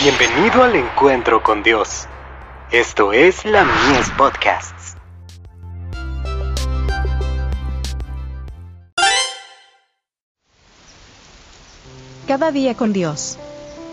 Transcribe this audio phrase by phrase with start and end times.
[0.00, 2.06] Bienvenido al encuentro con Dios.
[2.70, 4.94] Esto es la Mies Podcasts.
[12.28, 13.38] Cada día con Dios.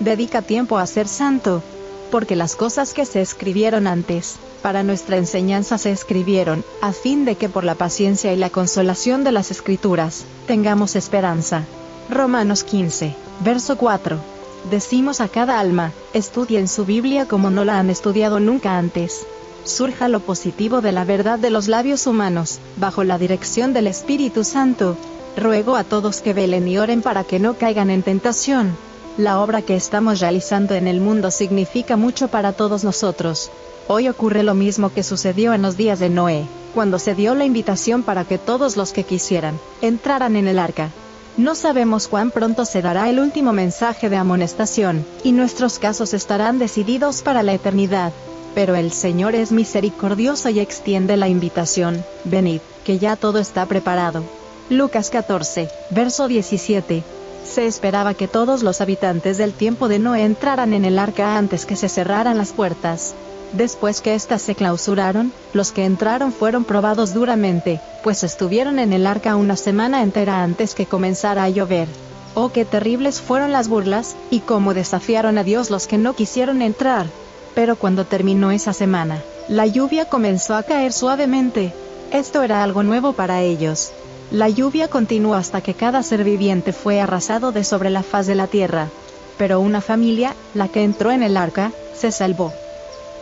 [0.00, 1.62] Dedica tiempo a ser santo,
[2.10, 7.36] porque las cosas que se escribieron antes, para nuestra enseñanza se escribieron, a fin de
[7.36, 11.62] que por la paciencia y la consolación de las escrituras, tengamos esperanza.
[12.10, 13.14] Romanos 15,
[13.44, 14.31] verso 4.
[14.70, 19.26] Decimos a cada alma, estudien su Biblia como no la han estudiado nunca antes.
[19.64, 24.44] Surja lo positivo de la verdad de los labios humanos, bajo la dirección del Espíritu
[24.44, 24.96] Santo.
[25.36, 28.76] Ruego a todos que velen y oren para que no caigan en tentación.
[29.18, 33.50] La obra que estamos realizando en el mundo significa mucho para todos nosotros.
[33.88, 37.44] Hoy ocurre lo mismo que sucedió en los días de Noé, cuando se dio la
[37.44, 40.90] invitación para que todos los que quisieran, entraran en el arca.
[41.36, 46.58] No sabemos cuán pronto se dará el último mensaje de amonestación, y nuestros casos estarán
[46.58, 48.12] decididos para la eternidad.
[48.54, 54.22] Pero el Señor es misericordioso y extiende la invitación, venid, que ya todo está preparado.
[54.68, 57.02] Lucas 14, verso 17.
[57.44, 61.64] Se esperaba que todos los habitantes del tiempo de Noé entraran en el arca antes
[61.64, 63.14] que se cerraran las puertas.
[63.52, 69.06] Después que éstas se clausuraron, los que entraron fueron probados duramente, pues estuvieron en el
[69.06, 71.86] arca una semana entera antes que comenzara a llover.
[72.34, 76.62] Oh, qué terribles fueron las burlas, y cómo desafiaron a Dios los que no quisieron
[76.62, 77.06] entrar.
[77.54, 81.74] Pero cuando terminó esa semana, la lluvia comenzó a caer suavemente.
[82.10, 83.92] Esto era algo nuevo para ellos.
[84.30, 88.34] La lluvia continuó hasta que cada ser viviente fue arrasado de sobre la faz de
[88.34, 88.88] la tierra.
[89.36, 92.50] Pero una familia, la que entró en el arca, se salvó.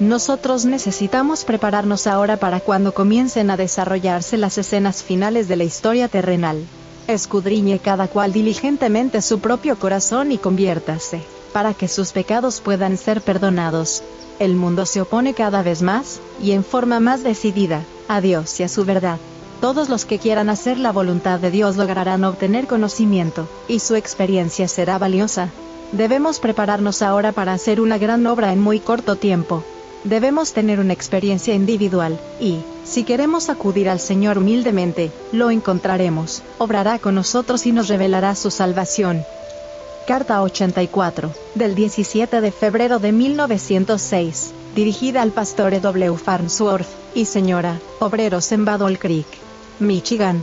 [0.01, 6.09] Nosotros necesitamos prepararnos ahora para cuando comiencen a desarrollarse las escenas finales de la historia
[6.09, 6.65] terrenal.
[7.07, 11.21] Escudriñe cada cual diligentemente su propio corazón y conviértase,
[11.53, 14.03] para que sus pecados puedan ser perdonados.
[14.39, 18.63] El mundo se opone cada vez más, y en forma más decidida, a Dios y
[18.63, 19.19] a su verdad.
[19.61, 24.67] Todos los que quieran hacer la voluntad de Dios lograrán obtener conocimiento, y su experiencia
[24.67, 25.51] será valiosa.
[25.93, 29.63] Debemos prepararnos ahora para hacer una gran obra en muy corto tiempo.
[30.05, 36.99] Debemos tener una experiencia individual, y, si queremos acudir al Señor humildemente, lo encontraremos, obrará
[36.99, 39.23] con nosotros y nos revelará su salvación.
[40.07, 45.81] Carta 84, del 17 de febrero de 1906, dirigida al pastor E.
[45.81, 46.17] W.
[46.17, 49.27] Farnsworth, y señora, obreros en Battle Creek,
[49.81, 50.43] Michigan.